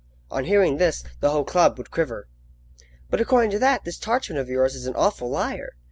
[0.31, 2.27] On hearing this, the whole club would quiver.
[3.11, 5.73] "But according to that, this Tartarin of yours is an awful liar."